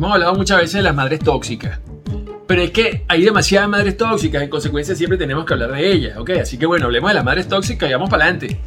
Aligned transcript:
Hemos 0.00 0.14
hablado 0.14 0.34
muchas 0.34 0.56
veces 0.56 0.72
de 0.76 0.82
las 0.82 0.94
madres 0.94 1.18
tóxicas. 1.18 1.78
Pero 2.46 2.62
es 2.62 2.70
que 2.70 3.04
hay 3.06 3.22
demasiadas 3.22 3.68
madres 3.68 3.98
tóxicas, 3.98 4.42
en 4.42 4.48
consecuencia 4.48 4.94
siempre 4.94 5.18
tenemos 5.18 5.44
que 5.44 5.52
hablar 5.52 5.72
de 5.72 5.92
ellas, 5.92 6.16
¿ok? 6.16 6.30
Así 6.40 6.56
que 6.56 6.64
bueno, 6.64 6.86
hablemos 6.86 7.10
de 7.10 7.16
las 7.16 7.24
madres 7.24 7.46
tóxicas 7.46 7.90
y 7.90 7.92
vamos 7.92 8.08
para 8.08 8.24
adelante. 8.24 8.58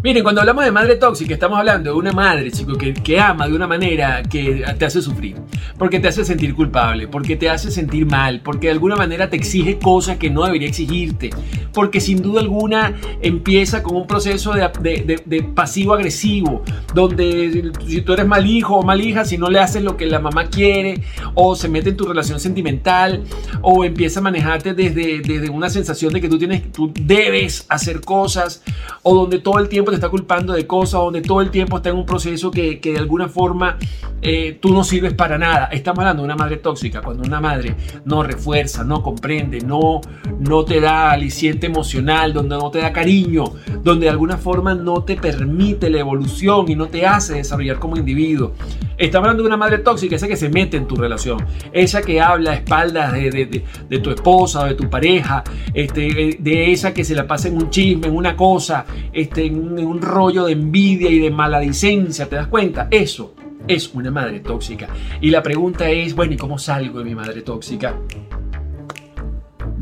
Miren, 0.00 0.22
cuando 0.22 0.42
hablamos 0.42 0.64
de 0.64 0.70
madre 0.70 0.94
tóxica, 0.94 1.34
estamos 1.34 1.58
hablando 1.58 1.90
de 1.90 1.96
una 1.96 2.12
madre, 2.12 2.52
chico, 2.52 2.78
que, 2.78 2.94
que, 2.94 3.18
ama 3.18 3.48
de 3.48 3.54
una 3.54 3.66
manera 3.66 4.22
que 4.22 4.64
te 4.78 4.84
hace 4.84 5.02
sufrir. 5.02 5.34
Porque 5.76 5.98
te 5.98 6.06
hace 6.06 6.24
sentir 6.24 6.54
culpable, 6.54 7.08
porque 7.08 7.34
te 7.34 7.50
hace 7.50 7.72
sentir 7.72 8.06
mal, 8.06 8.40
porque 8.40 8.68
de 8.68 8.74
alguna 8.74 8.94
manera 8.94 9.28
te 9.28 9.36
exige 9.36 9.80
cosas 9.80 10.16
que 10.16 10.30
no 10.30 10.44
debería 10.44 10.68
exigirte. 10.68 11.30
Porque 11.72 12.00
sin 12.00 12.22
duda 12.22 12.40
alguna 12.40 12.94
empieza 13.22 13.82
con 13.82 13.96
un 13.96 14.06
proceso 14.06 14.52
de, 14.52 14.70
de, 14.80 15.20
de 15.24 15.42
pasivo-agresivo, 15.42 16.62
donde 16.94 17.72
si 17.84 18.00
tú 18.02 18.12
eres 18.12 18.26
mal 18.26 18.46
hijo 18.46 18.76
o 18.76 18.82
mal 18.84 19.00
hija, 19.00 19.24
si 19.24 19.36
no 19.36 19.50
le 19.50 19.58
haces 19.58 19.82
lo 19.82 19.96
que 19.96 20.06
la 20.06 20.20
mamá 20.20 20.46
quiere, 20.46 21.02
o 21.34 21.56
se 21.56 21.68
mete 21.68 21.90
en 21.90 21.96
tu 21.96 22.06
relación 22.06 22.38
sentimental, 22.38 23.24
o 23.62 23.84
empieza 23.84 24.20
a 24.20 24.22
manejarte 24.22 24.74
desde, 24.74 25.20
desde 25.22 25.50
una 25.50 25.68
sensación 25.68 26.12
de 26.12 26.20
que 26.20 26.28
tú, 26.28 26.38
tienes, 26.38 26.70
tú 26.70 26.92
debes 26.94 27.66
hacer 27.68 28.00
cosas, 28.00 28.62
o 29.02 29.12
donde 29.12 29.40
todo 29.40 29.58
el 29.58 29.68
tiempo 29.68 29.87
te 29.90 29.96
está 29.96 30.08
culpando 30.08 30.52
de 30.52 30.66
cosas, 30.66 31.00
donde 31.00 31.22
todo 31.22 31.40
el 31.40 31.50
tiempo 31.50 31.76
está 31.76 31.90
en 31.90 31.96
un 31.96 32.06
proceso 32.06 32.50
que, 32.50 32.80
que 32.80 32.92
de 32.92 32.98
alguna 32.98 33.28
forma 33.28 33.78
eh, 34.20 34.58
tú 34.60 34.72
no 34.72 34.84
sirves 34.84 35.14
para 35.14 35.38
nada. 35.38 35.66
Estamos 35.66 36.00
hablando 36.00 36.22
de 36.22 36.26
una 36.26 36.36
madre 36.36 36.56
tóxica, 36.56 37.02
cuando 37.02 37.22
una 37.22 37.40
madre 37.40 37.76
no 38.04 38.22
refuerza, 38.22 38.84
no 38.84 39.02
comprende, 39.02 39.60
no, 39.60 40.00
no 40.40 40.64
te 40.64 40.80
da 40.80 41.10
aliciente 41.10 41.66
emocional, 41.66 42.32
donde 42.32 42.56
no 42.56 42.70
te 42.70 42.80
da 42.80 42.92
cariño, 42.92 43.44
donde 43.82 44.06
de 44.06 44.10
alguna 44.10 44.36
forma 44.36 44.74
no 44.74 45.02
te 45.04 45.16
permite 45.16 45.90
la 45.90 45.98
evolución 45.98 46.70
y 46.70 46.74
no 46.74 46.88
te 46.88 47.06
hace 47.06 47.34
desarrollar 47.34 47.78
como 47.78 47.96
individuo. 47.96 48.52
Estamos 48.96 49.26
hablando 49.26 49.42
de 49.42 49.48
una 49.48 49.56
madre 49.56 49.78
tóxica, 49.78 50.16
esa 50.16 50.26
que 50.26 50.36
se 50.36 50.48
mete 50.48 50.76
en 50.76 50.86
tu 50.86 50.96
relación, 50.96 51.44
esa 51.72 52.02
que 52.02 52.20
habla 52.20 52.52
a 52.52 52.54
espaldas 52.54 53.12
de, 53.12 53.62
tu 54.02 54.10
esposa 54.10 54.60
o 54.60 54.66
de 54.66 54.74
tu 54.74 54.90
pareja, 54.90 55.44
este, 55.72 56.36
de 56.38 56.72
esa 56.72 56.92
que 56.92 57.04
se 57.04 57.14
la 57.14 57.26
pasa 57.26 57.48
en 57.48 57.56
un 57.56 57.70
chisme, 57.70 58.08
en 58.08 58.16
una 58.16 58.36
cosa, 58.36 58.84
este, 59.12 59.46
en 59.46 59.58
un, 59.58 59.78
en 59.78 59.86
un 59.86 60.02
rollo 60.02 60.44
de 60.44 60.52
envidia 60.52 61.10
y 61.10 61.18
de 61.20 61.30
maladicencia, 61.30 62.28
¿te 62.28 62.36
das 62.36 62.48
cuenta? 62.48 62.88
Eso 62.90 63.34
es 63.68 63.92
una 63.94 64.10
madre 64.10 64.40
tóxica. 64.40 64.88
Y 65.20 65.30
la 65.30 65.42
pregunta 65.42 65.88
es, 65.88 66.14
bueno, 66.14 66.34
¿y 66.34 66.36
cómo 66.36 66.58
salgo 66.58 66.98
de 66.98 67.04
mi 67.04 67.14
madre 67.14 67.42
tóxica? 67.42 67.94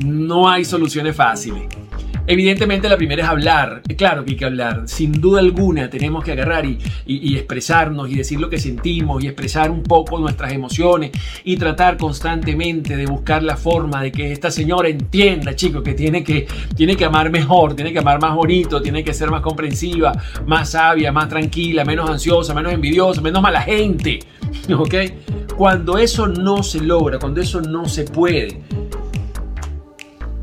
No 0.05 0.49
hay 0.49 0.65
soluciones 0.65 1.17
fáciles. 1.17 1.69
Evidentemente 2.29 2.89
la 2.89 2.97
primera 2.97 3.23
es 3.23 3.29
hablar, 3.29 3.83
claro 3.97 4.25
que 4.25 4.33
hay 4.33 4.37
que 4.37 4.45
hablar, 4.45 4.83
sin 4.87 5.13
duda 5.13 5.39
alguna 5.39 5.89
tenemos 5.89 6.25
que 6.25 6.33
agarrar 6.33 6.67
y, 6.67 6.77
expresarnos 7.37 8.11
y 8.11 8.17
decir 8.17 8.41
lo 8.41 8.51
que 8.51 8.59
sentimos 8.59 9.23
y 9.23 9.29
expresar 9.29 9.71
un 9.71 9.85
poco 9.85 10.19
nuestras 10.19 10.53
emociones 10.53 11.13
y 11.45 11.57
tratar 11.57 11.97
constantemente 11.97 12.97
de 12.97 13.07
buscar 13.07 13.45
la 13.45 13.57
forma 13.57 14.03
de 14.03 14.11
que 14.11 14.33
esta 14.33 14.51
señora 14.51 14.89
entienda, 14.89 15.55
chicos, 15.55 15.85
que 15.85 15.95
tiene 15.95 16.25
que, 16.25 16.49
tiene 16.75 16.97
que 16.97 17.05
amar 17.05 17.31
mejor, 17.31 17.75
tiene 17.75 17.93
que 17.93 18.01
amar 18.01 18.21
más 18.21 18.35
bonito, 18.35 18.83
tiene 18.83 19.05
que 19.05 19.15
ser 19.15 19.31
más 19.31 19.41
comprensiva, 19.41 20.13
más 20.47 20.71
sabia, 20.71 21.13
más 21.13 21.29
tranquila, 21.29 21.85
menos 21.85 22.11
ansiosa, 22.11 22.55
menos 22.55 22.73
envidiosa, 22.73 23.21
menos 23.21 23.41
mala 23.41 23.61
gente, 23.61 24.19
¿ok? 24.77 24.95
Cuando 25.57 25.97
eso 25.97 26.27
no 26.27 26.65
se 26.65 26.81
logra, 26.81 27.21
cuando 27.21 27.41
eso 27.41 27.61
no 27.61 27.89
se 27.89 28.05
puede, 28.05 28.63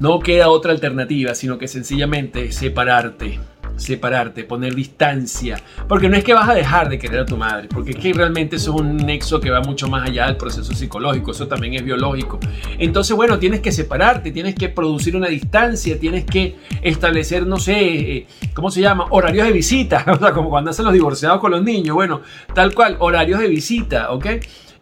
no 0.03 0.19
queda 0.19 0.49
otra 0.49 0.73
alternativa, 0.73 1.33
sino 1.33 1.57
que 1.57 1.69
sencillamente 1.69 2.51
separarte, 2.51 3.39
separarte, 3.77 4.43
poner 4.43 4.75
distancia. 4.75 5.55
Porque 5.87 6.09
no 6.09 6.17
es 6.17 6.25
que 6.25 6.33
vas 6.33 6.49
a 6.49 6.53
dejar 6.53 6.89
de 6.89 6.99
querer 6.99 7.21
a 7.21 7.25
tu 7.25 7.37
madre, 7.37 7.69
porque 7.69 7.91
es 7.91 7.95
que 7.95 8.11
realmente 8.11 8.57
eso 8.57 8.75
es 8.75 8.81
un 8.81 8.97
nexo 8.97 9.39
que 9.39 9.49
va 9.49 9.61
mucho 9.61 9.87
más 9.87 10.09
allá 10.09 10.25
del 10.25 10.35
proceso 10.35 10.73
psicológico, 10.73 11.31
eso 11.31 11.47
también 11.47 11.75
es 11.75 11.85
biológico. 11.85 12.37
Entonces, 12.77 13.15
bueno, 13.15 13.39
tienes 13.39 13.61
que 13.61 13.71
separarte, 13.71 14.31
tienes 14.31 14.55
que 14.55 14.67
producir 14.67 15.15
una 15.15 15.29
distancia, 15.29 15.97
tienes 15.97 16.25
que 16.25 16.57
establecer, 16.81 17.47
no 17.47 17.55
sé, 17.55 17.77
eh, 17.81 18.27
¿cómo 18.53 18.71
se 18.71 18.81
llama? 18.81 19.05
Horarios 19.09 19.47
de 19.47 19.53
visita, 19.53 20.03
o 20.11 20.17
sea, 20.17 20.33
como 20.33 20.49
cuando 20.49 20.71
hacen 20.71 20.83
los 20.83 20.93
divorciados 20.93 21.39
con 21.39 21.51
los 21.51 21.63
niños, 21.63 21.95
bueno, 21.95 22.19
tal 22.53 22.75
cual, 22.75 22.97
horarios 22.99 23.39
de 23.39 23.47
visita, 23.47 24.11
¿ok? 24.11 24.25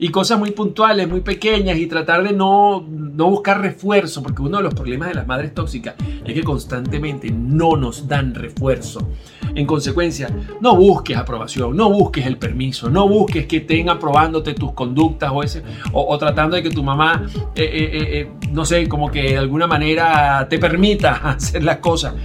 Y 0.03 0.09
cosas 0.09 0.39
muy 0.39 0.49
puntuales, 0.49 1.07
muy 1.07 1.21
pequeñas 1.21 1.77
y 1.77 1.85
tratar 1.85 2.23
de 2.23 2.33
no, 2.33 2.83
no 2.89 3.29
buscar 3.29 3.61
refuerzo, 3.61 4.23
porque 4.23 4.41
uno 4.41 4.57
de 4.57 4.63
los 4.63 4.73
problemas 4.73 5.09
de 5.09 5.13
las 5.13 5.27
madres 5.27 5.53
tóxicas 5.53 5.93
es 6.25 6.33
que 6.33 6.43
constantemente 6.43 7.29
no 7.29 7.77
nos 7.77 8.07
dan 8.07 8.33
refuerzo. 8.33 9.07
En 9.53 9.67
consecuencia, 9.67 10.27
no 10.59 10.75
busques 10.75 11.15
aprobación, 11.15 11.77
no 11.77 11.91
busques 11.91 12.25
el 12.25 12.37
permiso, 12.37 12.89
no 12.89 13.07
busques 13.07 13.45
que 13.45 13.57
estén 13.57 13.89
aprobándote 13.89 14.55
tus 14.55 14.71
conductas 14.71 15.31
o, 15.31 15.43
ese, 15.43 15.61
o, 15.93 16.17
tratando 16.17 16.55
de 16.55 16.63
que 16.63 16.71
tu 16.71 16.81
mamá, 16.81 17.27
eh, 17.53 17.63
eh, 17.63 17.89
eh, 17.93 18.31
no 18.51 18.65
sé, 18.65 18.89
como 18.89 19.11
que 19.11 19.21
de 19.21 19.37
alguna 19.37 19.67
manera 19.67 20.47
te 20.49 20.57
permita 20.57 21.11
hacer 21.29 21.63
las 21.63 21.77
cosas. 21.77 22.15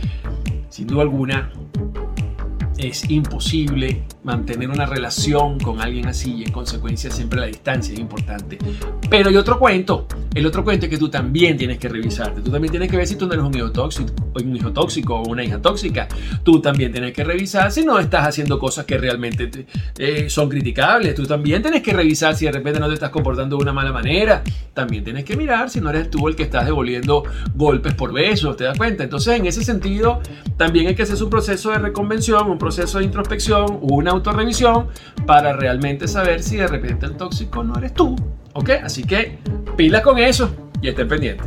Sin 0.71 0.87
duda 0.87 1.03
alguna, 1.03 1.53
es 2.79 3.09
imposible 3.11 4.03
mantener 4.23 4.71
una 4.71 4.87
relación 4.87 5.59
con 5.61 5.81
alguien 5.81 6.07
así 6.07 6.35
y 6.35 6.45
en 6.45 6.53
consecuencia 6.53 7.11
siempre 7.11 7.41
la 7.41 7.47
distancia 7.47 7.95
es 7.95 8.01
importante. 8.01 8.59
Pero 9.09 9.29
hay 9.31 9.37
otro 9.37 9.59
cuento. 9.59 10.07
El 10.37 10.45
otro 10.45 10.63
cuento 10.63 10.85
es 10.85 10.91
que 10.91 10.99
tú 10.99 11.09
también 11.09 11.57
tienes 11.57 11.79
que 11.79 11.89
revisarte. 11.89 12.43
Tú 12.43 12.51
también 12.51 12.71
tienes 12.71 12.91
que 12.91 12.99
ver 12.99 13.07
si 13.07 13.17
tú 13.17 13.27
no 13.27 13.33
eres 13.33 13.47
un 13.47 13.57
hijo 13.57 13.73
tóxico, 13.73 14.13
un 14.35 14.55
hijo 14.55 14.71
tóxico 14.71 15.15
o 15.15 15.29
una 15.31 15.43
hija 15.43 15.63
tóxica. 15.63 16.07
Tú 16.43 16.61
también 16.61 16.93
tienes 16.93 17.15
que 17.15 17.25
revisar 17.25 17.73
si 17.73 17.87
no 17.87 17.99
estás 17.99 18.29
haciendo 18.29 18.59
cosas 18.59 18.85
que 18.85 18.99
realmente 18.99 19.47
te, 19.47 19.67
eh, 19.97 20.29
son 20.29 20.51
criticables. 20.51 21.15
Tú 21.15 21.25
también 21.25 21.63
tienes 21.63 21.83
que 21.83 21.95
revisar 21.95 22.37
si 22.37 22.45
de 22.45 22.53
repente 22.53 22.79
no 22.79 22.87
te 22.89 22.93
estás 22.93 23.09
comportando 23.09 23.57
de 23.57 23.63
una 23.63 23.73
mala 23.73 23.93
manera. 23.93 24.45
También 24.75 25.05
tienes 25.05 25.25
que 25.25 25.39
mirar 25.39 25.71
si 25.71 25.81
no 25.81 25.89
eres 25.89 26.11
tú 26.11 26.29
el 26.29 26.37
que 26.37 26.43
estás 26.43 26.67
devolviendo 26.67 27.23
golpes 27.55 27.95
por 27.95 28.13
besos. 28.13 28.59
¿Te 28.59 28.65
das 28.65 28.77
cuenta? 28.77 29.05
Entonces, 29.05 29.39
en 29.41 29.47
ese 29.47 29.65
sentido, 29.65 30.21
también 30.59 30.89
hay 30.89 30.95
que 30.95 31.05
hacer 31.05 31.23
un 31.25 31.31
proceso 31.31 31.71
de 31.71 31.79
reconvención, 31.79 32.51
un 32.51 32.59
proceso 32.59 32.99
de 32.99 33.05
introspección, 33.05 33.79
una 33.81 34.11
autorrevisión 34.11 34.89
para 35.25 35.55
realmente 35.55 36.07
saber 36.07 36.43
si 36.43 36.57
de 36.57 36.67
repente 36.67 37.07
el 37.07 37.17
tóxico 37.17 37.65
no 37.65 37.79
eres 37.79 37.95
tú. 37.95 38.17
¿Ok? 38.57 38.71
Así 38.83 39.05
que 39.05 39.39
pila 39.77 40.03
con 40.03 40.19
eso 40.19 40.51
y 40.81 40.89
estén 40.89 41.09
pendientes. 41.09 41.47